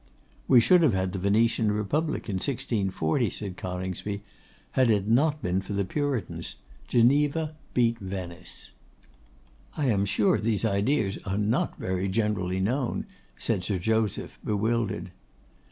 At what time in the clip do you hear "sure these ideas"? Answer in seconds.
10.05-11.19